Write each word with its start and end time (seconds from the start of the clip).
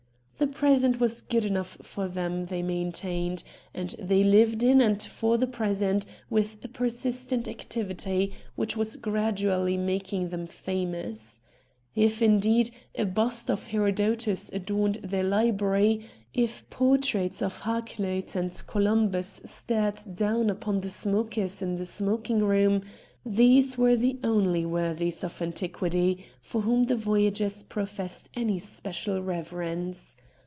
The 0.41 0.47
present 0.47 0.99
was 0.99 1.21
good 1.21 1.45
enough 1.45 1.77
for 1.83 2.07
them, 2.07 2.47
they 2.47 2.63
maintained, 2.63 3.43
and 3.75 3.91
they 3.99 4.23
lived 4.23 4.63
in 4.63 4.81
and 4.81 4.99
for 5.01 5.37
the 5.37 5.45
present 5.45 6.03
with 6.31 6.57
a 6.63 6.67
persistent 6.67 7.47
activity 7.47 8.33
which 8.55 8.75
was 8.75 8.95
gradually 8.97 9.77
making 9.77 10.29
them 10.29 10.47
famous. 10.47 11.41
If, 11.93 12.23
indeed, 12.23 12.71
a 12.97 13.05
bust 13.05 13.51
of 13.51 13.67
Herodotus 13.67 14.49
adorned 14.51 14.95
their 15.03 15.23
library, 15.23 16.09
if 16.33 16.67
portraits 16.71 17.43
of 17.43 17.59
Hakluyt 17.61 18.35
and 18.35 18.63
Columbus 18.65 19.43
stared 19.45 19.99
down 20.15 20.49
upon 20.49 20.81
the 20.81 20.89
smokers 20.89 21.61
in 21.61 21.75
the 21.75 21.85
smoking 21.85 22.39
room, 22.39 22.81
THE 23.23 23.27
VOYAGERS 23.29 23.35
3 23.35 23.35
these 23.35 23.77
were 23.77 23.95
the 23.95 24.19
only 24.23 24.65
worthies 24.65 25.23
of 25.23 25.39
antiquity 25.39 26.25
for 26.41 26.61
whom 26.61 26.81
the 26.85 26.95
Voyagers 26.95 27.61
professed 27.61 28.27
any 28.35 28.57
special 28.57 29.21
reverence. 29.21 30.17